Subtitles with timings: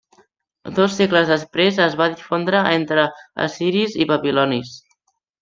[0.77, 3.05] Dos segles després es va difondre entre
[3.49, 4.75] assiris i babilonis.